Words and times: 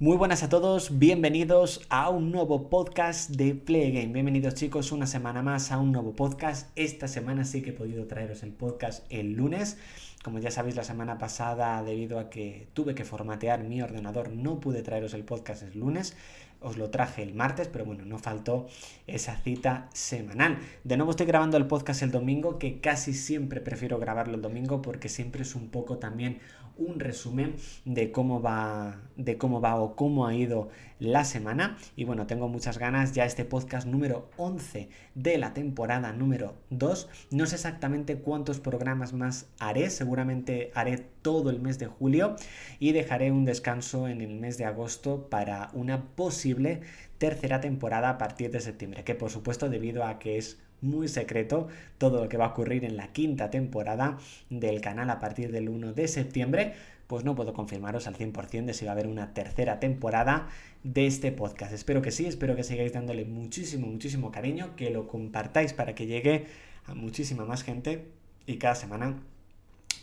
Muy 0.00 0.16
buenas 0.16 0.42
a 0.42 0.48
todos, 0.48 0.98
bienvenidos 0.98 1.82
a 1.90 2.08
un 2.08 2.32
nuevo 2.32 2.70
podcast 2.70 3.28
de 3.32 3.54
Play 3.54 3.92
Game. 3.92 4.14
Bienvenidos 4.14 4.54
chicos 4.54 4.92
una 4.92 5.06
semana 5.06 5.42
más 5.42 5.72
a 5.72 5.78
un 5.78 5.92
nuevo 5.92 6.14
podcast. 6.14 6.70
Esta 6.74 7.06
semana 7.06 7.44
sí 7.44 7.60
que 7.60 7.68
he 7.68 7.74
podido 7.74 8.06
traeros 8.06 8.42
el 8.42 8.54
podcast 8.54 9.04
el 9.10 9.34
lunes. 9.34 9.76
Como 10.24 10.38
ya 10.38 10.50
sabéis, 10.50 10.74
la 10.74 10.84
semana 10.84 11.18
pasada, 11.18 11.82
debido 11.82 12.18
a 12.18 12.30
que 12.30 12.68
tuve 12.72 12.94
que 12.94 13.04
formatear 13.04 13.62
mi 13.62 13.82
ordenador, 13.82 14.30
no 14.30 14.58
pude 14.58 14.82
traeros 14.82 15.12
el 15.12 15.24
podcast 15.24 15.64
el 15.64 15.78
lunes 15.78 16.16
os 16.60 16.76
lo 16.76 16.90
traje 16.90 17.22
el 17.22 17.34
martes, 17.34 17.68
pero 17.68 17.84
bueno, 17.84 18.04
no 18.04 18.18
faltó 18.18 18.66
esa 19.06 19.36
cita 19.36 19.88
semanal. 19.92 20.58
De 20.84 20.96
nuevo 20.96 21.10
estoy 21.10 21.26
grabando 21.26 21.56
el 21.56 21.66
podcast 21.66 22.02
el 22.02 22.10
domingo, 22.10 22.58
que 22.58 22.80
casi 22.80 23.14
siempre 23.14 23.60
prefiero 23.60 23.98
grabarlo 23.98 24.34
el 24.34 24.42
domingo 24.42 24.82
porque 24.82 25.08
siempre 25.08 25.42
es 25.42 25.54
un 25.54 25.68
poco 25.68 25.98
también 25.98 26.40
un 26.80 26.98
resumen 26.98 27.56
de 27.84 28.10
cómo 28.10 28.40
va, 28.40 29.00
de 29.16 29.36
cómo 29.36 29.60
va 29.60 29.76
o 29.76 29.94
cómo 29.96 30.26
ha 30.26 30.34
ido 30.34 30.70
la 30.98 31.24
semana. 31.24 31.76
Y 31.96 32.04
bueno, 32.04 32.26
tengo 32.26 32.48
muchas 32.48 32.78
ganas 32.78 33.12
ya 33.12 33.24
este 33.24 33.44
podcast 33.44 33.86
número 33.86 34.30
11 34.36 34.88
de 35.14 35.38
la 35.38 35.52
temporada 35.52 36.12
número 36.12 36.54
2. 36.70 37.08
No 37.30 37.46
sé 37.46 37.56
exactamente 37.56 38.16
cuántos 38.16 38.60
programas 38.60 39.12
más 39.12 39.46
haré, 39.58 39.90
seguramente 39.90 40.72
haré 40.74 41.06
todo 41.22 41.50
el 41.50 41.60
mes 41.60 41.78
de 41.78 41.86
julio 41.86 42.36
y 42.78 42.92
dejaré 42.92 43.32
un 43.32 43.44
descanso 43.44 44.08
en 44.08 44.20
el 44.20 44.34
mes 44.34 44.58
de 44.58 44.64
agosto 44.64 45.28
para 45.28 45.70
una 45.72 46.02
posible 46.14 46.80
tercera 47.18 47.60
temporada 47.60 48.10
a 48.10 48.18
partir 48.18 48.50
de 48.50 48.60
septiembre, 48.60 49.04
que 49.04 49.14
por 49.14 49.30
supuesto 49.30 49.68
debido 49.68 50.04
a 50.04 50.18
que 50.18 50.38
es 50.38 50.58
muy 50.80 51.08
secreto 51.08 51.68
todo 51.98 52.22
lo 52.22 52.28
que 52.28 52.36
va 52.36 52.46
a 52.46 52.48
ocurrir 52.48 52.84
en 52.84 52.96
la 52.96 53.12
quinta 53.12 53.50
temporada 53.50 54.18
del 54.48 54.80
canal 54.80 55.10
a 55.10 55.18
partir 55.18 55.52
del 55.52 55.68
1 55.68 55.92
de 55.92 56.08
septiembre, 56.08 56.72
pues 57.06 57.24
no 57.24 57.34
puedo 57.34 57.52
confirmaros 57.52 58.06
al 58.06 58.16
100% 58.16 58.66
de 58.66 58.74
si 58.74 58.84
va 58.84 58.92
a 58.92 58.94
haber 58.94 59.06
una 59.06 59.34
tercera 59.34 59.80
temporada 59.80 60.48
de 60.84 61.06
este 61.06 61.32
podcast. 61.32 61.72
Espero 61.72 62.02
que 62.02 62.12
sí, 62.12 62.26
espero 62.26 62.56
que 62.56 62.62
sigáis 62.62 62.92
dándole 62.92 63.24
muchísimo, 63.24 63.86
muchísimo 63.88 64.30
cariño, 64.30 64.76
que 64.76 64.90
lo 64.90 65.08
compartáis 65.08 65.72
para 65.72 65.94
que 65.94 66.06
llegue 66.06 66.46
a 66.86 66.94
muchísima 66.94 67.44
más 67.44 67.62
gente 67.62 68.06
y 68.46 68.56
cada 68.58 68.74
semana 68.74 69.20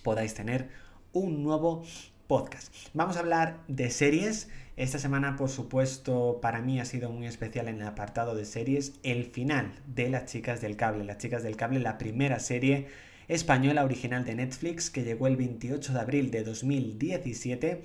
podáis 0.03 0.33
tener 0.33 0.69
un 1.17 1.43
nuevo 1.43 1.83
podcast. 2.27 2.73
Vamos 2.93 3.17
a 3.17 3.21
hablar 3.21 3.59
de 3.67 3.89
series. 3.89 4.49
Esta 4.75 4.99
semana, 4.99 5.35
por 5.35 5.49
supuesto, 5.49 6.39
para 6.41 6.61
mí 6.61 6.79
ha 6.79 6.85
sido 6.85 7.09
muy 7.09 7.25
especial 7.25 7.67
en 7.67 7.81
el 7.81 7.87
apartado 7.87 8.35
de 8.35 8.45
series 8.45 8.93
el 9.01 9.25
final 9.25 9.73
de 9.87 10.09
Las 10.09 10.25
Chicas 10.25 10.61
del 10.61 10.77
Cable. 10.77 11.03
Las 11.03 11.17
Chicas 11.17 11.41
del 11.41 11.55
Cable, 11.55 11.79
la 11.79 11.97
primera 11.97 12.39
serie 12.39 12.87
española 13.27 13.83
original 13.83 14.23
de 14.25 14.35
Netflix 14.35 14.91
que 14.91 15.03
llegó 15.03 15.27
el 15.27 15.37
28 15.37 15.93
de 15.93 15.99
abril 15.99 16.31
de 16.31 16.43
2017, 16.43 17.81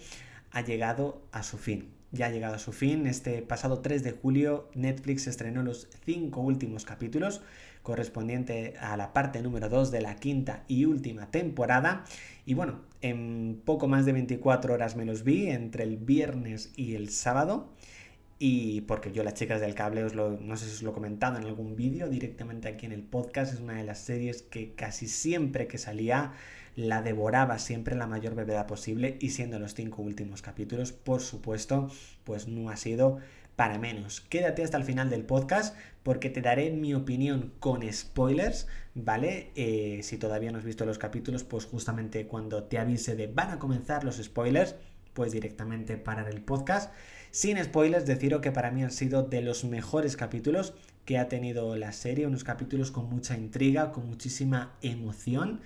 ha 0.51 0.61
llegado 0.61 1.23
a 1.33 1.43
su 1.43 1.57
fin. 1.57 1.89
Ya 2.11 2.27
ha 2.27 2.31
llegado 2.31 2.57
a 2.57 2.59
su 2.59 2.73
fin. 2.73 3.07
Este 3.07 3.41
pasado 3.41 3.81
3 3.81 4.03
de 4.03 4.13
julio 4.13 4.69
Netflix 4.75 5.27
estrenó 5.27 5.63
los 5.63 5.89
cinco 6.05 6.43
últimos 6.43 6.85
capítulos 6.85 7.41
correspondiente 7.83 8.75
a 8.81 8.97
la 8.97 9.13
parte 9.13 9.43
número 9.43 9.69
2 9.69 9.91
de 9.91 10.01
la 10.01 10.17
quinta 10.17 10.65
y 10.69 10.85
última 10.85 11.31
temporada. 11.31 12.05
Y 12.47 12.55
bueno, 12.55 12.81
en 13.01 13.61
poco 13.65 13.89
más 13.89 14.07
de 14.07 14.13
24 14.13 14.75
horas 14.75 14.97
me 14.97 15.05
los 15.05 15.25
vi 15.25 15.49
entre 15.49 15.85
el 15.85 15.97
viernes 15.97 16.73
y 16.77 16.95
el 16.95 17.11
sábado. 17.11 17.73
Y 18.39 18.81
porque 18.83 19.13
yo 19.13 19.23
las 19.23 19.35
chicas 19.35 19.61
del 19.61 19.75
cable, 19.75 20.03
os 20.03 20.15
lo, 20.15 20.33
no 20.33 20.57
sé 20.57 20.67
si 20.67 20.73
os 20.73 20.83
lo 20.83 20.91
he 20.91 20.95
comentado 20.95 21.39
en 21.39 21.45
algún 21.45 21.77
vídeo, 21.77 22.09
directamente 22.09 22.69
aquí 22.69 22.87
en 22.87 22.93
el 22.93 23.03
podcast, 23.03 23.55
es 23.55 23.61
una 23.61 23.75
de 23.75 23.85
las 23.85 23.99
series 23.99 24.43
que 24.43 24.75
casi 24.75 25.07
siempre 25.07 25.69
que 25.69 25.79
salía 25.79 26.33
la 26.75 27.03
devoraba 27.03 27.59
siempre 27.59 27.95
la 27.95 28.07
mayor 28.07 28.35
brevedad 28.35 28.67
posible 28.67 29.17
y 29.21 29.31
siendo 29.31 29.59
los 29.59 29.75
cinco 29.75 30.03
últimos 30.03 30.43
capítulos, 30.43 30.93
por 30.93 31.21
supuesto, 31.21 31.91
pues 32.25 32.49
no 32.49 32.71
ha 32.71 32.77
sido 32.77 33.19
para 33.57 33.79
menos. 33.79 34.21
Quédate 34.21 34.63
hasta 34.63 34.77
el 34.77 34.85
final 34.85 35.11
del 35.11 35.25
podcast 35.25 35.77
porque 36.03 36.31
te 36.31 36.41
daré 36.41 36.71
mi 36.71 36.95
opinión 36.95 37.53
con 37.61 37.91
spoilers, 37.93 38.67
¿vale? 38.95 39.51
Eh, 39.55 40.01
si 40.03 40.19
todavía 40.19 40.51
no 40.51 40.59
has 40.59 40.65
visto 40.65 40.85
los 40.85 40.99
capítulos, 40.99 41.45
pues 41.45 41.67
justamente 41.67 42.27
cuando 42.27 42.65
te 42.65 42.79
avise 42.79 43.15
de 43.15 43.27
van 43.29 43.51
a 43.51 43.59
comenzar 43.59 44.05
los 44.05 44.17
spoilers, 44.17 44.75
pues 45.15 45.33
directamente 45.33 45.97
parar 45.97 46.29
el 46.29 46.43
podcast. 46.43 46.93
Sin 47.31 47.63
spoilers, 47.63 48.07
deciros 48.07 48.41
que 48.41 48.53
para 48.53 48.71
mí 48.71 48.83
han 48.83 48.91
sido 48.91 49.23
de 49.23 49.41
los 49.41 49.65
mejores 49.65 50.17
capítulos 50.17 50.75
que 51.05 51.19
ha 51.19 51.29
tenido 51.29 51.77
la 51.77 51.93
serie, 51.93 52.27
unos 52.27 52.45
capítulos 52.45 52.91
con 52.91 53.09
mucha 53.09 53.37
intriga, 53.37 53.93
con 53.93 54.09
muchísima 54.09 54.75
emoción 54.83 55.61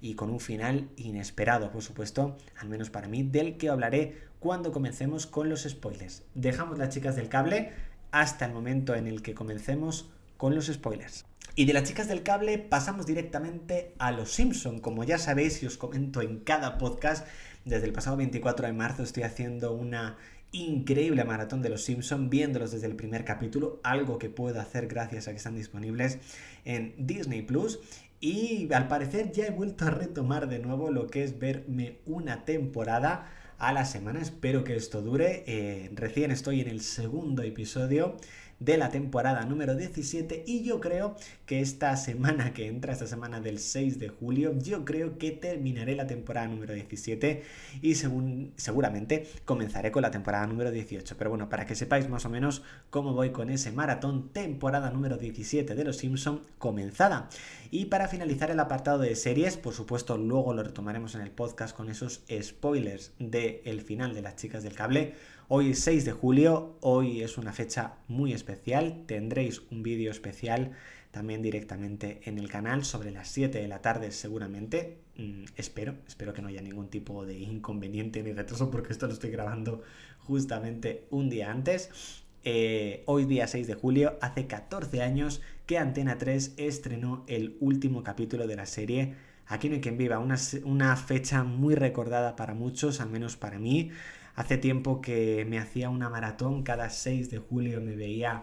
y 0.00 0.14
con 0.14 0.30
un 0.30 0.40
final 0.40 0.88
inesperado, 0.96 1.70
por 1.70 1.82
supuesto, 1.82 2.36
al 2.58 2.68
menos 2.68 2.90
para 2.90 3.08
mí, 3.08 3.22
del 3.22 3.56
que 3.56 3.68
hablaré 3.68 4.18
cuando 4.38 4.72
comencemos 4.72 5.26
con 5.26 5.48
los 5.48 5.62
spoilers. 5.62 6.22
Dejamos 6.34 6.78
las 6.78 6.88
chicas 6.90 7.16
del 7.16 7.28
cable 7.28 7.72
hasta 8.10 8.46
el 8.46 8.52
momento 8.52 8.94
en 8.94 9.06
el 9.06 9.22
que 9.22 9.34
comencemos 9.34 10.10
con 10.36 10.54
los 10.54 10.66
spoilers. 10.66 11.26
Y 11.54 11.66
de 11.66 11.72
las 11.72 11.84
chicas 11.84 12.08
del 12.08 12.22
cable 12.22 12.58
pasamos 12.58 13.06
directamente 13.06 13.94
a 13.98 14.12
Los 14.12 14.30
Simpson. 14.30 14.78
Como 14.78 15.04
ya 15.04 15.18
sabéis 15.18 15.62
y 15.62 15.66
os 15.66 15.76
comento 15.76 16.22
en 16.22 16.40
cada 16.40 16.78
podcast, 16.78 17.26
desde 17.64 17.86
el 17.86 17.92
pasado 17.92 18.16
24 18.16 18.66
de 18.66 18.72
marzo 18.72 19.02
estoy 19.02 19.24
haciendo 19.24 19.72
una 19.72 20.16
increíble 20.52 21.24
maratón 21.24 21.62
de 21.62 21.68
Los 21.68 21.84
Simpson 21.84 22.30
viéndolos 22.30 22.72
desde 22.72 22.86
el 22.86 22.96
primer 22.96 23.24
capítulo, 23.24 23.80
algo 23.82 24.18
que 24.18 24.30
puedo 24.30 24.60
hacer 24.60 24.86
gracias 24.86 25.28
a 25.28 25.32
que 25.32 25.36
están 25.36 25.54
disponibles 25.54 26.18
en 26.64 26.94
Disney 26.98 27.42
Plus. 27.42 27.80
Y 28.20 28.70
al 28.74 28.86
parecer 28.86 29.32
ya 29.32 29.46
he 29.46 29.50
vuelto 29.50 29.86
a 29.86 29.90
retomar 29.90 30.46
de 30.48 30.58
nuevo 30.58 30.90
lo 30.90 31.06
que 31.06 31.24
es 31.24 31.38
verme 31.38 32.00
una 32.04 32.44
temporada 32.44 33.32
a 33.56 33.72
la 33.72 33.86
semana. 33.86 34.20
Espero 34.20 34.62
que 34.62 34.76
esto 34.76 35.00
dure. 35.00 35.42
Eh, 35.46 35.90
recién 35.94 36.30
estoy 36.30 36.60
en 36.60 36.68
el 36.68 36.82
segundo 36.82 37.42
episodio 37.42 38.16
de 38.60 38.76
la 38.76 38.90
temporada 38.90 39.44
número 39.46 39.74
17 39.74 40.44
y 40.46 40.62
yo 40.62 40.80
creo 40.80 41.16
que 41.46 41.60
esta 41.60 41.96
semana 41.96 42.52
que 42.52 42.66
entra, 42.66 42.92
esta 42.92 43.06
semana 43.06 43.40
del 43.40 43.58
6 43.58 43.98
de 43.98 44.08
julio, 44.08 44.54
yo 44.58 44.84
creo 44.84 45.18
que 45.18 45.32
terminaré 45.32 45.96
la 45.96 46.06
temporada 46.06 46.46
número 46.46 46.74
17 46.74 47.42
y 47.82 47.94
según, 47.94 48.52
seguramente 48.56 49.26
comenzaré 49.44 49.90
con 49.90 50.02
la 50.02 50.10
temporada 50.10 50.46
número 50.46 50.70
18. 50.70 51.16
Pero 51.16 51.30
bueno, 51.30 51.48
para 51.48 51.66
que 51.66 51.74
sepáis 51.74 52.08
más 52.08 52.26
o 52.26 52.30
menos 52.30 52.62
cómo 52.90 53.14
voy 53.14 53.30
con 53.30 53.50
ese 53.50 53.72
maratón 53.72 54.28
temporada 54.32 54.90
número 54.90 55.16
17 55.16 55.74
de 55.74 55.84
Los 55.84 55.96
Simpson 55.96 56.42
comenzada. 56.58 57.28
Y 57.70 57.86
para 57.86 58.08
finalizar 58.08 58.50
el 58.50 58.60
apartado 58.60 58.98
de 58.98 59.16
series, 59.16 59.56
por 59.56 59.74
supuesto 59.74 60.18
luego 60.18 60.52
lo 60.52 60.62
retomaremos 60.62 61.14
en 61.14 61.22
el 61.22 61.30
podcast 61.30 61.74
con 61.74 61.88
esos 61.88 62.22
spoilers 62.42 63.12
del 63.18 63.60
el 63.64 63.80
final 63.80 64.14
de 64.14 64.22
las 64.22 64.36
chicas 64.36 64.62
del 64.62 64.74
cable. 64.74 65.14
Hoy 65.52 65.70
es 65.70 65.80
6 65.80 66.04
de 66.04 66.12
julio, 66.12 66.76
hoy 66.78 67.22
es 67.22 67.36
una 67.36 67.52
fecha 67.52 67.94
muy 68.06 68.32
especial, 68.32 69.02
tendréis 69.06 69.62
un 69.72 69.82
vídeo 69.82 70.12
especial 70.12 70.76
también 71.10 71.42
directamente 71.42 72.20
en 72.22 72.38
el 72.38 72.48
canal 72.48 72.84
sobre 72.84 73.10
las 73.10 73.26
7 73.30 73.58
de 73.58 73.66
la 73.66 73.82
tarde 73.82 74.12
seguramente. 74.12 74.98
Mm, 75.16 75.46
espero, 75.56 75.96
espero 76.06 76.32
que 76.32 76.40
no 76.40 76.46
haya 76.46 76.62
ningún 76.62 76.88
tipo 76.88 77.26
de 77.26 77.36
inconveniente 77.36 78.22
ni 78.22 78.30
retraso 78.30 78.70
porque 78.70 78.92
esto 78.92 79.08
lo 79.08 79.12
estoy 79.12 79.30
grabando 79.30 79.82
justamente 80.20 81.08
un 81.10 81.28
día 81.28 81.50
antes. 81.50 82.22
Eh, 82.44 83.02
hoy 83.06 83.24
día 83.24 83.48
6 83.48 83.66
de 83.66 83.74
julio, 83.74 84.18
hace 84.20 84.46
14 84.46 85.02
años 85.02 85.42
que 85.66 85.78
Antena 85.78 86.16
3 86.16 86.54
estrenó 86.58 87.24
el 87.26 87.56
último 87.58 88.04
capítulo 88.04 88.46
de 88.46 88.54
la 88.54 88.66
serie 88.66 89.16
Aquí 89.50 89.68
no 89.68 89.74
hay 89.74 89.80
quien 89.80 89.98
viva, 89.98 90.20
una, 90.20 90.36
una 90.62 90.96
fecha 90.96 91.42
muy 91.42 91.74
recordada 91.74 92.36
para 92.36 92.54
muchos, 92.54 93.00
al 93.00 93.10
menos 93.10 93.36
para 93.36 93.58
mí. 93.58 93.90
Hace 94.40 94.56
tiempo 94.56 95.02
que 95.02 95.44
me 95.46 95.58
hacía 95.58 95.90
una 95.90 96.08
maratón, 96.08 96.62
cada 96.62 96.88
6 96.88 97.30
de 97.30 97.36
julio 97.36 97.82
me 97.82 97.94
veía 97.94 98.42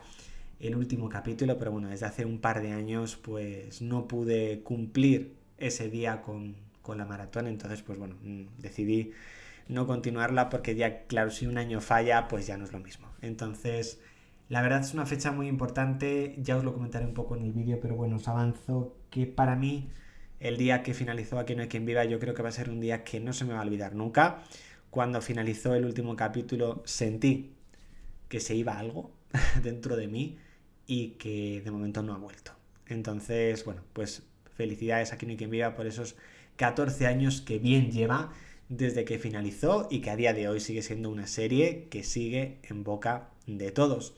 el 0.59 0.75
último 0.75 1.09
capítulo, 1.09 1.57
pero 1.57 1.71
bueno, 1.71 1.89
desde 1.89 2.05
hace 2.05 2.23
un 2.23 2.37
par 2.37 2.61
de 2.61 2.71
años 2.71 3.15
pues 3.15 3.81
no 3.81 4.07
pude 4.07 4.61
cumplir 4.61 5.33
ese 5.57 5.89
día 5.89 6.21
con, 6.21 6.55
la 6.95 7.05
maratón, 7.05 7.47
entonces 7.47 7.81
pues 7.81 7.97
bueno, 7.97 8.15
mm, 8.21 8.59
decidí 8.59 9.11
no 9.69 9.87
continuarla 9.87 10.49
porque 10.49 10.75
ya, 10.75 11.07
claro, 11.07 11.31
si 11.31 11.47
un 11.47 11.57
año 11.57 11.81
falla, 11.81 12.27
pues 12.27 12.45
ya 12.45 12.57
no 12.57 12.65
es 12.65 12.73
lo 12.73 12.79
mismo. 12.79 13.07
Entonces, 13.23 13.99
la 14.49 14.61
verdad 14.61 14.81
es 14.81 14.93
una 14.93 15.07
fecha 15.07 15.31
muy 15.31 15.47
importante, 15.47 16.35
ya 16.37 16.57
os 16.57 16.63
lo 16.63 16.75
comentaré 16.75 17.07
un 17.07 17.15
poco 17.15 17.35
en 17.35 17.41
el 17.41 17.53
vídeo, 17.53 17.79
pero 17.81 17.95
bueno, 17.95 18.17
os 18.17 18.27
avanzo 18.27 18.95
que 19.09 19.25
para 19.25 19.55
mí 19.55 19.89
el 20.39 20.57
día 20.57 20.83
que 20.83 20.93
finalizó 20.93 21.39
Aquí 21.39 21.55
no 21.55 21.63
hay 21.63 21.67
quien 21.67 21.87
viva 21.87 22.05
yo 22.05 22.19
creo 22.19 22.35
que 22.35 22.43
va 22.43 22.49
a 22.49 22.51
ser 22.51 22.69
un 22.69 22.79
día 22.79 23.03
que 23.03 23.19
no 23.19 23.33
se 23.33 23.43
me 23.43 23.53
va 23.53 23.61
a 23.61 23.63
olvidar 23.63 23.95
nunca 23.95 24.43
cuando 24.89 25.21
finalizó 25.21 25.75
el 25.75 25.85
último 25.85 26.15
capítulo 26.15 26.81
sentí 26.85 27.53
que 28.29 28.39
se 28.39 28.55
iba 28.55 28.77
algo 28.77 29.11
dentro 29.63 29.95
de 29.95 30.07
mí 30.07 30.37
y 30.85 31.09
que 31.11 31.61
de 31.63 31.71
momento 31.71 32.01
no 32.03 32.13
ha 32.13 32.17
vuelto. 32.17 32.51
Entonces, 32.87 33.65
bueno, 33.65 33.81
pues 33.93 34.23
felicidades 34.55 35.13
a 35.13 35.17
no 35.17 35.29
hay 35.29 35.37
quien 35.37 35.49
viva 35.49 35.75
por 35.75 35.85
esos 35.85 36.15
14 36.55 37.05
años 37.05 37.41
que 37.41 37.59
bien 37.59 37.91
lleva 37.91 38.33
desde 38.69 39.05
que 39.05 39.19
finalizó 39.19 39.87
y 39.89 39.99
que 39.99 40.09
a 40.09 40.15
día 40.15 40.33
de 40.33 40.47
hoy 40.47 40.59
sigue 40.59 40.81
siendo 40.81 41.09
una 41.09 41.27
serie 41.27 41.87
que 41.89 42.03
sigue 42.03 42.57
en 42.63 42.83
boca 42.83 43.29
de 43.45 43.71
todos. 43.71 44.13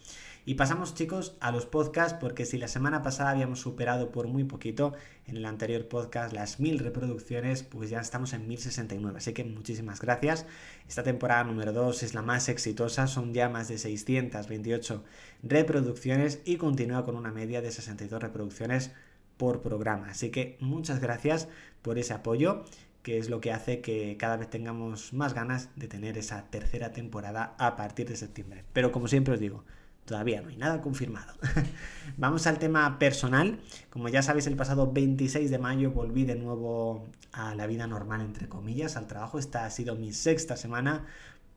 Y 0.49 0.55
pasamos 0.55 0.95
chicos 0.95 1.37
a 1.41 1.51
los 1.51 1.67
podcasts 1.67 2.17
porque 2.19 2.43
si 2.43 2.57
la 2.57 2.67
semana 2.67 3.03
pasada 3.03 3.29
habíamos 3.29 3.59
superado 3.59 4.11
por 4.11 4.27
muy 4.27 4.45
poquito 4.45 4.93
en 5.27 5.37
el 5.37 5.45
anterior 5.45 5.87
podcast 5.87 6.33
las 6.33 6.59
1000 6.59 6.79
reproducciones, 6.79 7.61
pues 7.61 7.91
ya 7.91 7.99
estamos 7.99 8.33
en 8.33 8.47
1069. 8.47 9.19
Así 9.19 9.31
que 9.33 9.43
muchísimas 9.43 10.01
gracias. 10.01 10.47
Esta 10.87 11.03
temporada 11.03 11.43
número 11.43 11.71
2 11.71 12.01
es 12.01 12.15
la 12.15 12.23
más 12.23 12.49
exitosa, 12.49 13.05
son 13.05 13.31
ya 13.31 13.47
más 13.47 13.67
de 13.67 13.77
628 13.77 15.03
reproducciones 15.43 16.41
y 16.45 16.57
continúa 16.57 17.05
con 17.05 17.15
una 17.15 17.31
media 17.31 17.61
de 17.61 17.69
62 17.69 18.19
reproducciones 18.19 18.89
por 19.37 19.61
programa. 19.61 20.09
Así 20.09 20.31
que 20.31 20.57
muchas 20.61 20.99
gracias 20.99 21.47
por 21.83 21.99
ese 21.99 22.15
apoyo 22.15 22.63
que 23.03 23.19
es 23.19 23.29
lo 23.29 23.39
que 23.39 23.51
hace 23.51 23.81
que 23.81 24.17
cada 24.17 24.37
vez 24.37 24.49
tengamos 24.49 25.13
más 25.13 25.35
ganas 25.35 25.69
de 25.75 25.87
tener 25.87 26.17
esa 26.17 26.49
tercera 26.49 26.91
temporada 26.91 27.55
a 27.59 27.75
partir 27.75 28.09
de 28.09 28.15
septiembre. 28.15 28.65
Pero 28.73 28.91
como 28.91 29.07
siempre 29.07 29.35
os 29.35 29.39
digo, 29.39 29.63
todavía 30.09 30.41
no 30.41 30.49
hay 30.49 30.57
nada 30.57 30.81
confirmado. 30.81 31.33
Vamos 32.17 32.47
al 32.47 32.57
tema 32.57 32.97
personal. 32.97 33.59
Como 33.91 34.09
ya 34.09 34.23
sabéis, 34.23 34.47
el 34.47 34.55
pasado 34.55 34.91
26 34.91 35.51
de 35.51 35.59
mayo 35.59 35.91
volví 35.91 36.25
de 36.25 36.35
nuevo 36.35 37.07
a 37.31 37.53
la 37.53 37.67
vida 37.67 37.85
normal, 37.85 38.21
entre 38.21 38.49
comillas, 38.49 38.97
al 38.97 39.05
trabajo. 39.05 39.37
Esta 39.37 39.65
ha 39.65 39.69
sido 39.69 39.95
mi 39.95 40.11
sexta 40.11 40.57
semana 40.57 41.05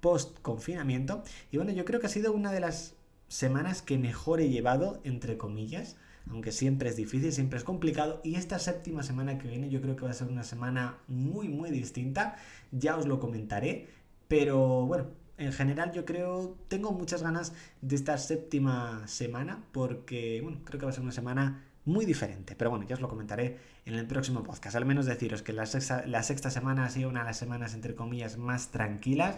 post 0.01 0.39
confinamiento. 0.43 1.25
Y 1.51 1.57
bueno, 1.57 1.73
yo 1.73 1.87
creo 1.87 1.99
que 1.99 2.07
ha 2.07 2.11
sido 2.11 2.33
una 2.33 2.53
de 2.53 2.61
las 2.61 2.95
semanas 3.29 3.81
que 3.81 3.97
mejor 3.97 4.43
he 4.43 4.51
llevado, 4.51 5.01
entre 5.03 5.39
comillas 5.39 5.97
aunque 6.31 6.53
siempre 6.53 6.89
es 6.89 6.95
difícil, 6.95 7.33
siempre 7.33 7.59
es 7.59 7.65
complicado. 7.65 8.21
Y 8.23 8.37
esta 8.37 8.61
séptima 8.61 9.03
semana 9.03 9.39
que 9.39 9.49
viene 9.49 9.69
yo 9.71 9.81
creo 9.81 9.97
que 9.97 10.05
va 10.05 10.13
a 10.13 10.15
ser 10.15 10.29
una 10.29 10.45
semana 10.45 10.99
muy, 11.09 11.49
muy 11.49 11.71
distinta. 11.71 12.37
Ya 12.71 12.97
os 12.97 13.07
lo 13.07 13.19
comentaré. 13.19 13.89
Pero 14.29 14.87
bueno, 14.87 15.09
en 15.39 15.53
general 15.53 15.93
yo 15.93 16.05
creo, 16.05 16.57
tengo 16.69 16.93
muchas 16.93 17.23
ganas 17.23 17.53
de 17.81 17.97
esta 17.97 18.19
séptima 18.19 19.07
semana 19.07 19.65
porque, 19.73 20.41
bueno, 20.43 20.61
creo 20.65 20.79
que 20.79 20.87
va 20.87 20.91
a 20.91 20.95
ser 20.95 21.03
una 21.03 21.13
semana 21.13 21.65
muy 21.85 22.05
diferente. 22.05 22.55
Pero 22.57 22.71
bueno, 22.71 22.87
ya 22.87 22.95
os 22.95 23.01
lo 23.01 23.09
comentaré 23.09 23.59
en 23.85 23.95
el 23.95 24.07
próximo 24.07 24.43
podcast. 24.43 24.77
Al 24.77 24.85
menos 24.85 25.07
deciros 25.07 25.43
que 25.43 25.53
la 25.53 25.67
sexta, 25.67 26.51
semana 26.51 26.85
ha 26.85 26.91
sido 26.91 27.09
una 27.09 27.21
de 27.21 27.27
las 27.27 27.39
semanas, 27.39 27.75
entre 27.75 27.95
comillas, 27.95 28.39
más 28.39 28.71
tranquilas. 28.71 29.37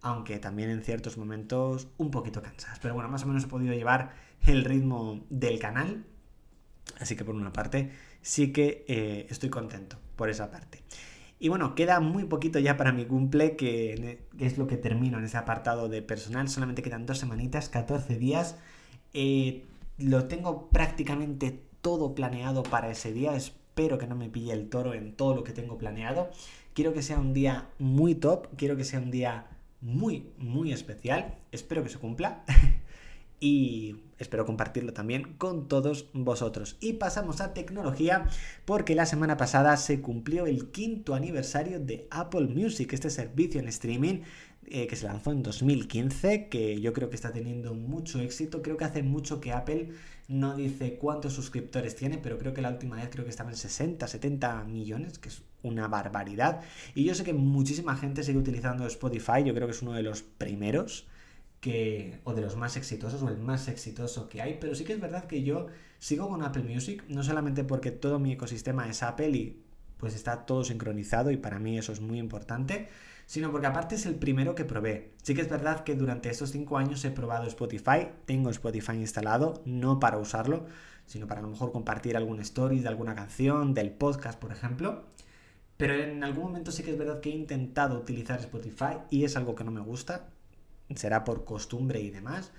Aunque 0.00 0.38
también 0.38 0.68
en 0.70 0.82
ciertos 0.82 1.16
momentos 1.16 1.88
un 1.96 2.10
poquito 2.10 2.42
cansadas. 2.42 2.78
Pero 2.78 2.94
bueno, 2.94 3.08
más 3.08 3.24
o 3.24 3.26
menos 3.26 3.44
he 3.44 3.46
podido 3.48 3.72
llevar 3.74 4.12
el 4.46 4.64
ritmo 4.64 5.24
del 5.30 5.58
canal 5.58 6.04
Así 7.00 7.16
que 7.16 7.24
por 7.24 7.34
una 7.34 7.52
parte 7.52 7.90
sí 8.22 8.52
que 8.52 8.84
eh, 8.88 9.26
estoy 9.30 9.50
contento 9.50 9.98
por 10.16 10.30
esa 10.30 10.50
parte. 10.50 10.82
Y 11.44 11.50
bueno, 11.50 11.74
queda 11.74 12.00
muy 12.00 12.24
poquito 12.24 12.58
ya 12.58 12.78
para 12.78 12.90
mi 12.90 13.04
cumple, 13.04 13.54
que, 13.54 14.18
es 14.38 14.56
lo 14.56 14.66
que 14.66 14.78
termino 14.78 15.18
en 15.18 15.24
ese 15.24 15.36
apartado 15.36 15.90
de 15.90 16.00
personal. 16.00 16.48
Solamente 16.48 16.80
quedan 16.80 17.04
dos 17.04 17.18
semanitas, 17.18 17.68
14 17.68 18.16
días. 18.16 18.56
Eh, 19.12 19.62
lo 19.98 20.24
tengo 20.24 20.70
prácticamente 20.70 21.60
todo 21.82 22.14
planeado 22.14 22.62
para 22.62 22.90
ese 22.90 23.12
día. 23.12 23.36
Espero 23.36 23.98
que 23.98 24.06
no 24.06 24.16
me 24.16 24.30
pille 24.30 24.54
el 24.54 24.70
toro 24.70 24.94
en 24.94 25.12
todo 25.12 25.34
lo 25.34 25.44
que 25.44 25.52
tengo 25.52 25.76
planeado. 25.76 26.30
Quiero 26.72 26.94
que 26.94 27.02
sea 27.02 27.18
un 27.18 27.34
día 27.34 27.68
muy 27.78 28.14
top. 28.14 28.46
Quiero 28.56 28.78
que 28.78 28.84
sea 28.84 29.00
un 29.00 29.10
día 29.10 29.44
muy, 29.82 30.30
muy 30.38 30.72
especial. 30.72 31.34
Espero 31.52 31.82
que 31.82 31.90
se 31.90 31.98
cumpla. 31.98 32.42
y 33.40 33.96
espero 34.18 34.46
compartirlo 34.46 34.92
también 34.92 35.34
con 35.38 35.68
todos 35.68 36.08
vosotros. 36.12 36.76
Y 36.80 36.94
pasamos 36.94 37.40
a 37.40 37.54
tecnología 37.54 38.28
porque 38.64 38.94
la 38.94 39.06
semana 39.06 39.36
pasada 39.36 39.76
se 39.76 40.00
cumplió 40.00 40.46
el 40.46 40.70
quinto 40.70 41.14
aniversario 41.14 41.80
de 41.80 42.06
Apple 42.10 42.46
Music, 42.46 42.92
este 42.92 43.10
servicio 43.10 43.60
en 43.60 43.68
streaming 43.68 44.20
eh, 44.66 44.86
que 44.86 44.96
se 44.96 45.06
lanzó 45.06 45.30
en 45.30 45.42
2015, 45.42 46.48
que 46.48 46.80
yo 46.80 46.94
creo 46.94 47.10
que 47.10 47.16
está 47.16 47.32
teniendo 47.32 47.74
mucho 47.74 48.20
éxito. 48.20 48.62
Creo 48.62 48.78
que 48.78 48.84
hace 48.84 49.02
mucho 49.02 49.40
que 49.40 49.52
Apple 49.52 49.90
no 50.26 50.56
dice 50.56 50.96
cuántos 50.96 51.34
suscriptores 51.34 51.96
tiene, 51.96 52.16
pero 52.18 52.38
creo 52.38 52.54
que 52.54 52.62
la 52.62 52.70
última 52.70 52.96
vez 52.96 53.10
creo 53.10 53.24
que 53.24 53.30
estaba 53.30 53.50
en 53.50 53.56
60, 53.56 54.06
70 54.06 54.64
millones, 54.64 55.18
que 55.18 55.28
es 55.28 55.42
una 55.62 55.86
barbaridad. 55.88 56.62
Y 56.94 57.04
yo 57.04 57.14
sé 57.14 57.24
que 57.24 57.34
muchísima 57.34 57.96
gente 57.96 58.22
sigue 58.22 58.38
utilizando 58.38 58.86
Spotify, 58.86 59.44
yo 59.44 59.54
creo 59.54 59.66
que 59.66 59.72
es 59.72 59.82
uno 59.82 59.92
de 59.92 60.02
los 60.02 60.22
primeros 60.22 61.06
o 62.24 62.34
de 62.34 62.42
los 62.42 62.56
más 62.56 62.76
exitosos, 62.76 63.22
o 63.22 63.28
el 63.28 63.38
más 63.38 63.68
exitoso 63.68 64.28
que 64.28 64.42
hay, 64.42 64.58
pero 64.60 64.74
sí 64.74 64.84
que 64.84 64.92
es 64.92 65.00
verdad 65.00 65.26
que 65.26 65.42
yo 65.42 65.68
sigo 65.98 66.28
con 66.28 66.42
Apple 66.42 66.64
Music, 66.64 67.04
no 67.08 67.22
solamente 67.22 67.64
porque 67.64 67.90
todo 67.90 68.18
mi 68.18 68.32
ecosistema 68.32 68.88
es 68.88 69.02
Apple 69.02 69.30
y 69.30 69.62
pues 69.96 70.14
está 70.14 70.44
todo 70.44 70.64
sincronizado 70.64 71.30
y 71.30 71.36
para 71.38 71.58
mí 71.58 71.78
eso 71.78 71.92
es 71.92 72.00
muy 72.00 72.18
importante, 72.18 72.88
sino 73.26 73.50
porque 73.50 73.66
aparte 73.66 73.94
es 73.94 74.04
el 74.04 74.16
primero 74.16 74.54
que 74.54 74.66
probé. 74.66 75.12
Sí 75.22 75.34
que 75.34 75.40
es 75.40 75.48
verdad 75.48 75.84
que 75.84 75.94
durante 75.94 76.28
estos 76.28 76.50
cinco 76.50 76.76
años 76.76 77.02
he 77.04 77.10
probado 77.10 77.46
Spotify, 77.46 78.08
tengo 78.26 78.50
Spotify 78.50 78.96
instalado, 78.96 79.62
no 79.64 79.98
para 79.98 80.18
usarlo, 80.18 80.66
sino 81.06 81.26
para 81.26 81.40
a 81.40 81.44
lo 81.44 81.50
mejor 81.50 81.72
compartir 81.72 82.16
algún 82.16 82.40
story 82.40 82.80
de 82.80 82.88
alguna 82.88 83.14
canción, 83.14 83.72
del 83.72 83.90
podcast, 83.90 84.38
por 84.38 84.52
ejemplo. 84.52 85.04
Pero 85.78 85.94
en 85.94 86.22
algún 86.22 86.44
momento 86.44 86.70
sí 86.70 86.82
que 86.82 86.90
es 86.90 86.98
verdad 86.98 87.20
que 87.20 87.30
he 87.30 87.34
intentado 87.34 87.98
utilizar 87.98 88.38
Spotify 88.40 88.98
y 89.10 89.24
es 89.24 89.36
algo 89.36 89.54
que 89.54 89.64
no 89.64 89.70
me 89.70 89.80
gusta 89.80 90.28
será 90.94 91.24
por 91.24 91.44
costumbre 91.44 92.00
y 92.00 92.10
demás, 92.10 92.52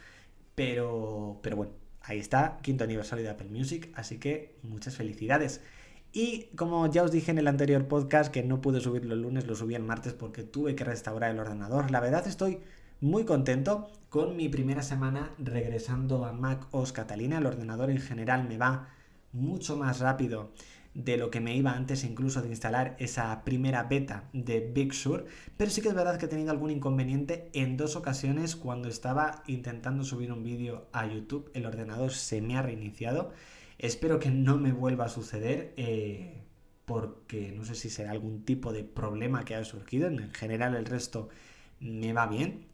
pero, 0.56 1.40
pero 1.42 1.56
bueno, 1.56 1.74
ahí 2.02 2.20
está, 2.20 2.60
quinto 2.62 2.84
aniversario 2.84 3.24
de 3.24 3.32
Apple 3.32 3.50
Music, 3.50 3.92
así 3.96 4.18
que 4.18 4.56
muchas 4.64 4.96
felicidades. 4.96 5.62
Y 6.12 6.46
como 6.56 6.88
ya 6.88 7.04
os 7.04 7.12
dije 7.12 7.32
en 7.32 7.40
el 7.40 7.48
anterior 7.48 7.88
podcast 7.88 8.32
que 8.32 8.42
no 8.42 8.62
pude 8.62 8.80
subirlo 8.80 9.16
el 9.16 9.22
lunes, 9.22 9.48
lo 9.48 9.56
subí 9.56 9.76
el 9.76 9.84
martes 9.84 10.14
porque 10.14 10.44
tuve 10.44 10.74
que 10.76 10.86
restaurar 10.86 11.32
el 11.32 11.40
ordenador. 11.40 11.92
La 11.92 12.00
verdad 12.00 12.26
estoy 12.26 12.60
muy 13.02 13.26
contento 13.26 13.92
con 14.10 14.38
mi 14.38 14.48
primera 14.48 14.82
semana 14.82 15.32
regresando 15.38 16.24
a 16.24 16.32
Mac 16.32 16.68
OS 16.72 16.94
Catalina. 16.94 17.40
El 17.40 17.46
ordenador 17.46 17.90
en 17.90 18.00
general 18.00 18.48
me 18.48 18.58
va 18.58 18.88
mucho 19.34 19.76
más 19.76 20.00
rápido 20.00 20.52
de 20.96 21.18
lo 21.18 21.30
que 21.30 21.42
me 21.42 21.56
iba 21.56 21.74
antes 21.74 22.04
incluso 22.04 22.42
de 22.42 22.50
instalar 22.50 22.96
esa 23.00 23.44
primera 23.44 23.84
beta 23.84 24.30
de 24.34 24.62
Big 24.62 24.94
Sur, 24.94 25.26
pero 25.58 25.70
sí 25.70 25.82
que 25.82 25.90
es 25.90 25.94
verdad 25.94 26.18
que 26.18 26.26
he 26.26 26.30
tenido 26.30 26.52
algún 26.52 26.72
inconveniente 26.72 27.50
en 27.54 27.78
dos 27.78 27.96
ocasiones 27.96 28.56
cuando 28.56 28.88
estaba 28.88 29.44
intentando 29.46 30.04
subir 30.04 30.32
un 30.32 30.44
vídeo 30.44 30.88
a 30.94 31.06
YouTube, 31.06 31.52
el 31.54 31.66
ordenador 31.66 32.12
se 32.12 32.42
me 32.42 32.58
ha 32.58 32.62
reiniciado, 32.62 33.34
espero 33.78 34.20
que 34.20 34.32
no 34.32 34.58
me 34.58 34.72
vuelva 34.72 35.06
a 35.06 35.10
suceder. 35.10 35.74
Eh, 35.78 36.42
porque 36.86 37.52
no 37.52 37.66
sé 37.66 37.74
si 37.74 37.90
será 37.90 38.12
algún 38.12 38.46
tipo 38.46 38.72
de 38.72 38.84
problema 38.84 39.44
que 39.44 39.56
haya 39.56 39.66
surgido, 39.66 40.08
en 40.08 40.32
general 40.34 40.76
el 40.76 40.86
resto 40.86 41.30
me 41.80 42.14
va 42.14 42.28
bien, 42.28 42.68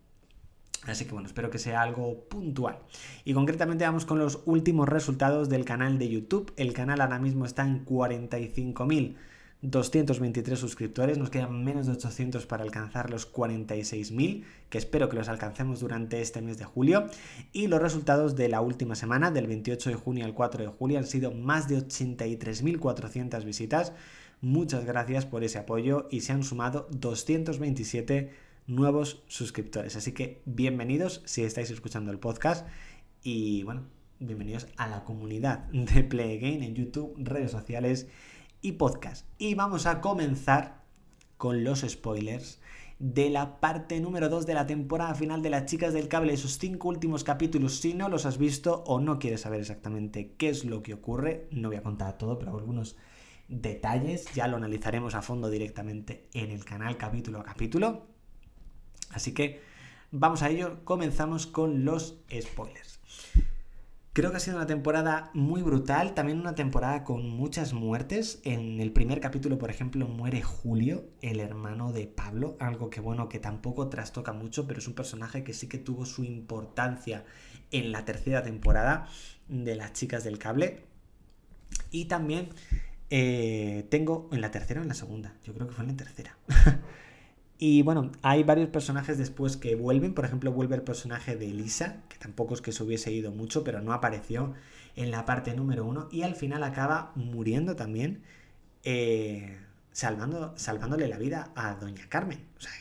Así 0.87 1.05
que 1.05 1.11
bueno, 1.11 1.27
espero 1.27 1.51
que 1.51 1.59
sea 1.59 1.83
algo 1.83 2.25
puntual. 2.27 2.79
Y 3.23 3.33
concretamente 3.33 3.85
vamos 3.85 4.05
con 4.05 4.17
los 4.17 4.39
últimos 4.45 4.89
resultados 4.89 5.47
del 5.47 5.63
canal 5.63 5.99
de 5.99 6.09
YouTube. 6.09 6.51
El 6.57 6.73
canal 6.73 7.01
ahora 7.01 7.19
mismo 7.19 7.45
está 7.45 7.63
en 7.63 7.85
45.223 7.85 10.55
suscriptores. 10.55 11.19
Nos 11.19 11.29
quedan 11.29 11.63
menos 11.63 11.85
de 11.85 11.91
800 11.91 12.47
para 12.47 12.63
alcanzar 12.63 13.11
los 13.11 13.31
46.000, 13.31 14.43
que 14.71 14.79
espero 14.79 15.07
que 15.07 15.17
los 15.17 15.29
alcancemos 15.29 15.81
durante 15.81 16.19
este 16.19 16.41
mes 16.41 16.57
de 16.57 16.65
julio. 16.65 17.05
Y 17.53 17.67
los 17.67 17.79
resultados 17.79 18.35
de 18.35 18.49
la 18.49 18.61
última 18.61 18.95
semana, 18.95 19.29
del 19.29 19.45
28 19.45 19.91
de 19.91 19.95
junio 19.95 20.25
al 20.25 20.33
4 20.33 20.63
de 20.63 20.69
julio, 20.69 20.97
han 20.97 21.05
sido 21.05 21.31
más 21.31 21.67
de 21.67 21.77
83.400 21.77 23.45
visitas. 23.45 23.93
Muchas 24.41 24.85
gracias 24.85 25.27
por 25.27 25.43
ese 25.43 25.59
apoyo 25.59 26.07
y 26.09 26.21
se 26.21 26.33
han 26.33 26.43
sumado 26.43 26.87
227 26.89 28.49
nuevos 28.67 29.23
suscriptores. 29.27 29.95
Así 29.95 30.13
que 30.13 30.41
bienvenidos 30.45 31.21
si 31.25 31.43
estáis 31.43 31.71
escuchando 31.71 32.11
el 32.11 32.19
podcast 32.19 32.67
y 33.23 33.63
bueno, 33.63 33.83
bienvenidos 34.19 34.67
a 34.77 34.87
la 34.87 35.03
comunidad 35.03 35.59
de 35.71 36.03
Play 36.03 36.39
Game 36.39 36.65
en 36.65 36.75
YouTube, 36.75 37.15
redes 37.17 37.51
sociales 37.51 38.07
y 38.61 38.73
podcast. 38.73 39.25
Y 39.37 39.55
vamos 39.55 39.85
a 39.85 40.01
comenzar 40.01 40.81
con 41.37 41.63
los 41.63 41.81
spoilers 41.81 42.61
de 42.99 43.31
la 43.31 43.59
parte 43.59 43.99
número 43.99 44.29
2 44.29 44.45
de 44.45 44.53
la 44.53 44.67
temporada 44.67 45.15
final 45.15 45.41
de 45.41 45.49
Las 45.49 45.65
Chicas 45.65 45.91
del 45.91 46.07
Cable, 46.07 46.33
esos 46.33 46.59
cinco 46.59 46.87
últimos 46.89 47.23
capítulos. 47.23 47.79
Si 47.79 47.95
no 47.95 48.09
los 48.09 48.27
has 48.27 48.37
visto 48.37 48.83
o 48.85 48.99
no 48.99 49.17
quieres 49.17 49.41
saber 49.41 49.59
exactamente 49.59 50.35
qué 50.37 50.49
es 50.49 50.65
lo 50.65 50.83
que 50.83 50.93
ocurre, 50.93 51.47
no 51.49 51.69
voy 51.69 51.77
a 51.77 51.83
contar 51.83 52.19
todo, 52.19 52.37
pero 52.37 52.55
algunos 52.55 52.95
detalles 53.47 54.31
ya 54.35 54.47
lo 54.47 54.57
analizaremos 54.57 55.15
a 55.15 55.23
fondo 55.23 55.49
directamente 55.49 56.29
en 56.33 56.51
el 56.51 56.63
canal 56.63 56.95
capítulo 56.97 57.39
a 57.39 57.43
capítulo. 57.43 58.10
Así 59.13 59.33
que 59.33 59.61
vamos 60.11 60.41
a 60.41 60.49
ello, 60.49 60.83
comenzamos 60.83 61.47
con 61.47 61.85
los 61.85 62.17
spoilers. 62.31 62.99
Creo 64.13 64.31
que 64.31 64.37
ha 64.37 64.41
sido 64.41 64.57
una 64.57 64.67
temporada 64.67 65.31
muy 65.33 65.61
brutal, 65.61 66.13
también 66.13 66.37
una 66.37 66.53
temporada 66.53 67.05
con 67.05 67.29
muchas 67.29 67.71
muertes. 67.71 68.41
En 68.43 68.81
el 68.81 68.91
primer 68.91 69.21
capítulo, 69.21 69.57
por 69.57 69.69
ejemplo, 69.69 70.05
muere 70.05 70.41
Julio, 70.41 71.05
el 71.21 71.39
hermano 71.39 71.93
de 71.93 72.07
Pablo, 72.07 72.57
algo 72.59 72.89
que 72.89 72.99
bueno, 72.99 73.29
que 73.29 73.39
tampoco 73.39 73.87
trastoca 73.87 74.33
mucho, 74.33 74.67
pero 74.67 74.79
es 74.79 74.87
un 74.89 74.95
personaje 74.95 75.45
que 75.45 75.53
sí 75.53 75.67
que 75.69 75.77
tuvo 75.77 76.05
su 76.05 76.25
importancia 76.25 77.23
en 77.71 77.93
la 77.93 78.03
tercera 78.03 78.43
temporada 78.43 79.07
de 79.47 79.75
las 79.77 79.93
chicas 79.93 80.25
del 80.25 80.39
cable. 80.39 80.83
Y 81.89 82.05
también 82.05 82.49
eh, 83.09 83.87
tengo 83.89 84.27
en 84.33 84.41
la 84.41 84.51
tercera 84.51 84.81
o 84.81 84.83
en 84.83 84.89
la 84.89 84.93
segunda, 84.93 85.37
yo 85.45 85.53
creo 85.53 85.67
que 85.67 85.73
fue 85.73 85.85
en 85.85 85.91
la 85.91 85.97
tercera. 85.97 86.37
Y 87.63 87.83
bueno, 87.83 88.11
hay 88.23 88.41
varios 88.41 88.69
personajes 88.69 89.19
después 89.19 89.55
que 89.55 89.75
vuelven. 89.75 90.15
Por 90.15 90.25
ejemplo, 90.25 90.51
vuelve 90.51 90.75
el 90.75 90.81
personaje 90.81 91.35
de 91.35 91.51
Elisa, 91.51 92.01
que 92.09 92.17
tampoco 92.17 92.55
es 92.55 92.61
que 92.61 92.71
se 92.71 92.81
hubiese 92.81 93.11
ido 93.11 93.29
mucho, 93.31 93.63
pero 93.63 93.81
no 93.81 93.93
apareció 93.93 94.55
en 94.95 95.11
la 95.11 95.25
parte 95.25 95.53
número 95.53 95.85
uno. 95.85 96.09
Y 96.11 96.23
al 96.23 96.33
final 96.33 96.63
acaba 96.63 97.11
muriendo 97.13 97.75
también, 97.75 98.23
eh, 98.83 99.59
salvando, 99.91 100.57
salvándole 100.57 101.07
la 101.07 101.19
vida 101.19 101.51
a 101.55 101.75
Doña 101.75 102.09
Carmen. 102.09 102.47
O 102.57 102.61
sea, 102.61 102.71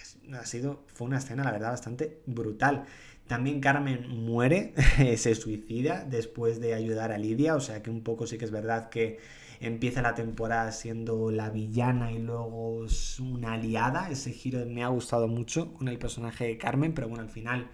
ha 0.41 0.47
sido, 0.47 0.83
fue 0.87 1.09
una 1.09 1.19
escena, 1.19 1.45
la 1.45 1.53
verdad, 1.53 1.73
bastante 1.73 2.23
brutal. 2.25 2.87
También 3.27 3.61
Carmen 3.61 4.09
muere, 4.09 4.73
se 5.19 5.35
suicida 5.35 6.07
después 6.07 6.59
de 6.59 6.73
ayudar 6.73 7.13
a 7.13 7.19
Lidia. 7.19 7.55
O 7.55 7.61
sea 7.61 7.83
que 7.83 7.91
un 7.91 8.03
poco 8.03 8.27
sí 8.27 8.39
que 8.39 8.47
es 8.47 8.51
verdad 8.51 8.89
que 8.89 9.19
empieza 9.61 10.03
la 10.03 10.15
temporada 10.15 10.73
siendo 10.73 11.31
la 11.31 11.51
villana 11.51 12.13
y 12.13 12.19
luego 12.19 12.87
es 12.87 13.21
una 13.21 13.53
aliada. 13.53 14.11
Ese 14.11 14.33
giro 14.33 14.65
me 14.67 14.83
ha 14.83 14.89
gustado 14.89 15.29
mucho 15.29 15.75
con 15.75 15.89
el 15.89 15.99
personaje 15.99 16.47
de 16.47 16.59
Carmen, 16.59 16.95
pero 16.95 17.09
bueno, 17.09 17.23
al 17.23 17.31
final 17.31 17.71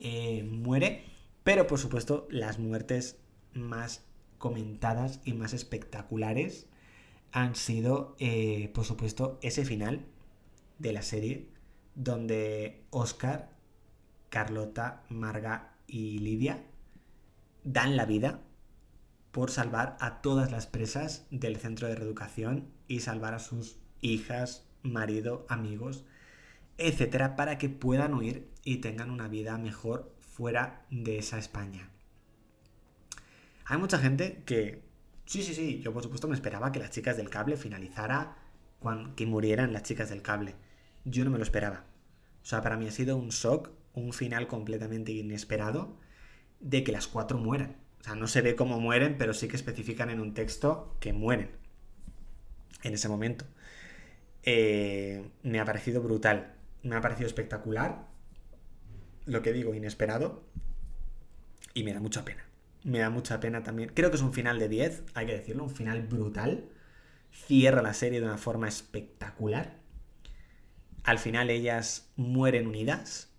eh, 0.00 0.42
muere. 0.42 1.04
Pero 1.44 1.66
por 1.68 1.78
supuesto, 1.78 2.26
las 2.30 2.58
muertes 2.58 3.18
más 3.54 4.04
comentadas 4.38 5.20
y 5.24 5.32
más 5.32 5.54
espectaculares 5.54 6.66
han 7.32 7.54
sido, 7.54 8.16
eh, 8.18 8.70
por 8.74 8.84
supuesto, 8.84 9.38
ese 9.42 9.64
final 9.64 10.06
de 10.78 10.92
la 10.92 11.02
serie 11.02 11.48
donde 11.94 12.84
Oscar, 12.90 13.50
Carlota, 14.28 15.04
Marga 15.08 15.74
y 15.86 16.18
Lidia 16.18 16.64
dan 17.64 17.96
la 17.96 18.06
vida 18.06 18.40
por 19.36 19.50
salvar 19.50 19.98
a 20.00 20.22
todas 20.22 20.50
las 20.50 20.66
presas 20.66 21.26
del 21.30 21.58
centro 21.58 21.88
de 21.88 21.94
reeducación 21.94 22.72
y 22.88 23.00
salvar 23.00 23.34
a 23.34 23.38
sus 23.38 23.76
hijas, 24.00 24.66
marido, 24.82 25.44
amigos, 25.50 26.06
etcétera, 26.78 27.36
para 27.36 27.58
que 27.58 27.68
puedan 27.68 28.14
huir 28.14 28.48
y 28.64 28.78
tengan 28.78 29.10
una 29.10 29.28
vida 29.28 29.58
mejor 29.58 30.16
fuera 30.20 30.86
de 30.90 31.18
esa 31.18 31.36
España. 31.36 31.90
Hay 33.66 33.76
mucha 33.76 33.98
gente 33.98 34.42
que, 34.46 34.82
sí, 35.26 35.42
sí, 35.42 35.54
sí, 35.54 35.82
yo 35.82 35.92
por 35.92 36.02
supuesto 36.02 36.28
me 36.28 36.34
esperaba 36.34 36.72
que 36.72 36.80
las 36.80 36.92
chicas 36.92 37.18
del 37.18 37.28
cable 37.28 37.58
finalizara 37.58 38.38
cuando, 38.78 39.14
que 39.16 39.26
murieran 39.26 39.74
las 39.74 39.82
chicas 39.82 40.08
del 40.08 40.22
cable. 40.22 40.54
Yo 41.04 41.26
no 41.26 41.30
me 41.30 41.36
lo 41.36 41.44
esperaba. 41.44 41.84
O 42.40 42.46
sea, 42.46 42.62
para 42.62 42.78
mí 42.78 42.88
ha 42.88 42.90
sido 42.90 43.18
un 43.18 43.28
shock, 43.28 43.68
un 43.92 44.14
final 44.14 44.48
completamente 44.48 45.12
inesperado 45.12 45.98
de 46.60 46.82
que 46.82 46.92
las 46.92 47.06
cuatro 47.06 47.36
mueran. 47.36 47.84
Sea, 48.06 48.14
no 48.14 48.28
se 48.28 48.40
ve 48.40 48.54
cómo 48.54 48.78
mueren, 48.78 49.16
pero 49.18 49.34
sí 49.34 49.48
que 49.48 49.56
especifican 49.56 50.10
en 50.10 50.20
un 50.20 50.32
texto 50.32 50.96
que 51.00 51.12
mueren 51.12 51.50
en 52.84 52.94
ese 52.94 53.08
momento. 53.08 53.44
Eh, 54.44 55.28
me 55.42 55.58
ha 55.58 55.64
parecido 55.64 56.00
brutal, 56.00 56.54
me 56.84 56.94
ha 56.94 57.00
parecido 57.00 57.26
espectacular, 57.26 58.06
lo 59.24 59.42
que 59.42 59.52
digo, 59.52 59.74
inesperado, 59.74 60.44
y 61.74 61.82
me 61.82 61.92
da 61.92 61.98
mucha 61.98 62.24
pena. 62.24 62.44
Me 62.84 63.00
da 63.00 63.10
mucha 63.10 63.40
pena 63.40 63.64
también. 63.64 63.90
Creo 63.92 64.10
que 64.10 64.16
es 64.16 64.22
un 64.22 64.32
final 64.32 64.60
de 64.60 64.68
10, 64.68 65.02
hay 65.14 65.26
que 65.26 65.32
decirlo, 65.32 65.64
un 65.64 65.74
final 65.74 66.02
brutal. 66.02 66.68
Cierra 67.32 67.82
la 67.82 67.92
serie 67.92 68.20
de 68.20 68.26
una 68.26 68.38
forma 68.38 68.68
espectacular. 68.68 69.80
Al 71.02 71.18
final 71.18 71.50
ellas 71.50 72.12
mueren 72.14 72.68
unidas, 72.68 73.32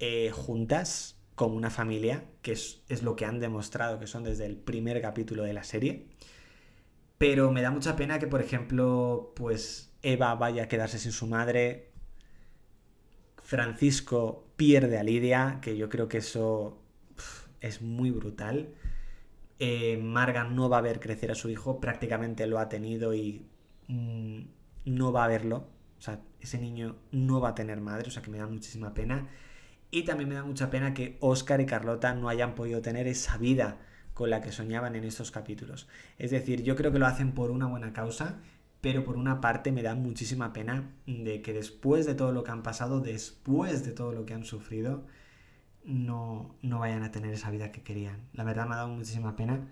eh, 0.00 0.32
juntas, 0.32 1.19
como 1.40 1.56
una 1.56 1.70
familia, 1.70 2.24
que 2.42 2.52
es, 2.52 3.02
lo 3.02 3.16
que 3.16 3.24
han 3.24 3.40
demostrado 3.40 3.98
que 3.98 4.06
son 4.06 4.24
desde 4.24 4.44
el 4.44 4.58
primer 4.58 5.00
capítulo 5.00 5.42
de 5.42 5.54
la 5.54 5.64
serie. 5.64 6.06
Pero 7.16 7.50
me 7.50 7.62
da 7.62 7.70
mucha 7.70 7.96
pena 7.96 8.18
que, 8.18 8.26
por 8.26 8.42
ejemplo, 8.42 9.32
pues 9.36 9.90
Eva 10.02 10.34
vaya 10.34 10.64
a 10.64 10.68
quedarse 10.68 10.98
sin 10.98 11.12
su 11.12 11.26
madre. 11.26 11.92
Francisco 13.42 14.52
pierde 14.56 14.98
a 14.98 15.02
Lidia, 15.02 15.60
que 15.62 15.78
yo 15.78 15.88
creo 15.88 16.08
que 16.08 16.18
eso 16.18 16.82
es 17.62 17.80
muy 17.80 18.10
brutal. 18.10 18.74
Eh, 19.58 19.96
Marga 19.96 20.44
no 20.44 20.68
va 20.68 20.76
a 20.76 20.82
ver 20.82 21.00
crecer 21.00 21.30
a 21.30 21.34
su 21.34 21.48
hijo, 21.48 21.80
prácticamente 21.80 22.46
lo 22.46 22.58
ha 22.58 22.68
tenido 22.68 23.14
y 23.14 23.46
mm, 23.88 24.40
no 24.84 25.10
va 25.10 25.24
a 25.24 25.28
verlo. 25.28 25.68
O 25.98 26.02
sea, 26.02 26.20
ese 26.38 26.58
niño 26.58 26.96
no 27.12 27.40
va 27.40 27.50
a 27.50 27.54
tener 27.54 27.80
madre, 27.80 28.08
o 28.08 28.10
sea 28.10 28.22
que 28.22 28.30
me 28.30 28.36
da 28.36 28.46
muchísima 28.46 28.92
pena. 28.92 29.26
Y 29.90 30.04
también 30.04 30.28
me 30.28 30.36
da 30.36 30.44
mucha 30.44 30.70
pena 30.70 30.94
que 30.94 31.16
Oscar 31.20 31.60
y 31.60 31.66
Carlota 31.66 32.14
no 32.14 32.28
hayan 32.28 32.54
podido 32.54 32.80
tener 32.80 33.08
esa 33.08 33.36
vida 33.38 33.78
con 34.14 34.30
la 34.30 34.40
que 34.40 34.52
soñaban 34.52 34.96
en 34.96 35.04
estos 35.04 35.30
capítulos. 35.30 35.88
Es 36.18 36.30
decir, 36.30 36.62
yo 36.62 36.76
creo 36.76 36.92
que 36.92 36.98
lo 36.98 37.06
hacen 37.06 37.32
por 37.32 37.50
una 37.50 37.66
buena 37.66 37.92
causa, 37.92 38.38
pero 38.80 39.04
por 39.04 39.16
una 39.16 39.40
parte 39.40 39.72
me 39.72 39.82
da 39.82 39.94
muchísima 39.94 40.52
pena 40.52 40.90
de 41.06 41.42
que 41.42 41.52
después 41.52 42.06
de 42.06 42.14
todo 42.14 42.32
lo 42.32 42.44
que 42.44 42.50
han 42.50 42.62
pasado, 42.62 43.00
después 43.00 43.84
de 43.84 43.92
todo 43.92 44.12
lo 44.12 44.26
que 44.26 44.34
han 44.34 44.44
sufrido, 44.44 45.06
no, 45.84 46.54
no 46.62 46.78
vayan 46.78 47.02
a 47.02 47.10
tener 47.10 47.32
esa 47.32 47.50
vida 47.50 47.72
que 47.72 47.82
querían. 47.82 48.28
La 48.32 48.44
verdad 48.44 48.66
me 48.66 48.74
ha 48.74 48.78
dado 48.78 48.88
muchísima 48.88 49.36
pena. 49.36 49.68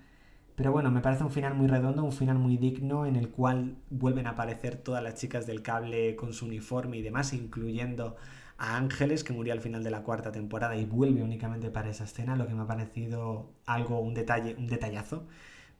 Pero 0.57 0.73
bueno, 0.73 0.91
me 0.91 1.01
parece 1.01 1.23
un 1.23 1.31
final 1.31 1.55
muy 1.55 1.69
redondo, 1.69 2.03
un 2.03 2.13
final 2.13 2.39
muy 2.39 2.57
digno 2.57 3.07
en 3.07 3.15
el 3.15 3.29
cual 3.29 3.77
vuelven 3.91 4.27
a 4.27 4.31
aparecer 4.31 4.77
todas 4.77 5.03
las 5.03 5.15
chicas 5.15 5.47
del 5.47 5.63
cable 5.63 6.17
con 6.17 6.33
su 6.33 6.47
uniforme 6.47 6.97
y 6.97 7.03
demás, 7.03 7.33
incluyendo 7.33 8.17
a 8.59 8.77
Ángeles, 8.77 9.25
que 9.25 9.33
murió 9.33 9.53
al 9.53 9.61
final 9.61 9.85
de 9.85 9.91
la 9.91 10.03
cuarta 10.03 10.33
temporada 10.33 10.77
y 10.77 10.85
vuelve 10.85 11.23
únicamente 11.23 11.71
para 11.71 11.91
esa 11.91 12.05
escena, 12.05 12.37
lo 12.37 12.47
que 12.47 12.55
me 12.55 12.63
ha 12.63 12.67
parecido 12.67 13.53
algo, 13.67 14.01
un 14.01 14.15
detalle, 14.15 14.57
un 14.59 14.67
detallazo, 14.67 15.27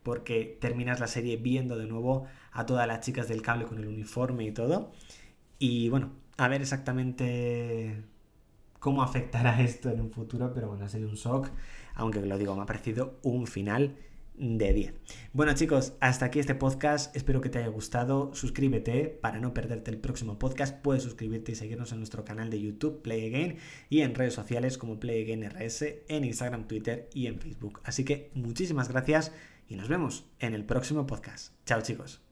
porque 0.03 0.57
terminas 0.61 1.01
la 1.01 1.09
serie 1.09 1.37
viendo 1.37 1.77
de 1.77 1.87
nuevo 1.87 2.27
a 2.53 2.67
todas 2.67 2.87
las 2.87 3.01
chicas 3.01 3.29
del 3.29 3.43
cable 3.43 3.67
con 3.67 3.79
el 3.79 3.87
uniforme 3.89 4.45
y 4.45 4.53
todo. 4.53 4.93
Y 5.59 5.89
bueno, 5.91 6.13
a 6.37 6.49
ver 6.49 6.63
exactamente 6.63 8.05
cómo 8.79 9.03
afectará 9.03 9.61
esto 9.63 9.91
en 9.91 10.01
un 10.01 10.11
futuro, 10.11 10.53
pero 10.55 10.69
bueno, 10.69 10.85
ha 10.85 10.89
sido 10.89 11.09
un 11.09 11.17
shock, 11.17 11.51
aunque 11.95 12.21
lo 12.21 12.39
digo, 12.39 12.55
me 12.57 12.63
ha 12.63 12.67
parecido 12.67 13.19
un 13.23 13.47
final 13.47 13.97
de 14.39 14.73
10. 14.73 14.95
Bueno 15.33 15.53
chicos, 15.55 15.95
hasta 16.01 16.27
aquí 16.27 16.39
este 16.39 16.55
podcast, 16.55 17.15
espero 17.17 17.41
que 17.41 17.49
te 17.49 17.59
haya 17.59 17.69
gustado, 17.69 18.35
suscríbete 18.35 19.09
para 19.09 19.41
no 19.41 19.55
perderte 19.55 19.91
el 19.91 19.99
próximo 19.99 20.39
podcast, 20.39 20.81
puedes 20.83 21.03
suscribirte 21.03 21.53
y 21.53 21.55
seguirnos 21.55 21.93
en 21.93 21.99
nuestro 21.99 22.25
canal 22.25 22.51
de 22.51 22.61
YouTube 22.61 23.03
Play 23.03 23.27
Again 23.27 23.57
y 23.89 24.01
en 24.01 24.15
redes 24.15 24.35
sociales 24.35 24.79
como 24.79 25.01
Play 25.01 25.23
Again 25.23 25.51
RS, 25.51 25.85
en 26.09 26.25
Instagram, 26.25 26.69
Twitter 26.69 27.09
y 27.13 27.27
en 27.27 27.39
Facebook. 27.39 27.81
Así 27.85 28.05
que 28.05 28.31
muchísimas 28.35 28.89
gracias 28.89 29.33
y 29.69 29.77
nos 29.77 29.89
vemos 29.89 30.25
en 30.39 30.55
el 30.55 30.65
próximo 30.65 31.07
podcast. 31.07 31.53
Chao 31.67 31.83
chicos. 31.83 32.28